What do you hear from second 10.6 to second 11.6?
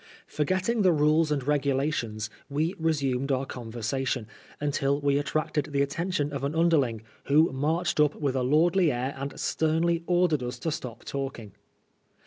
stop talking.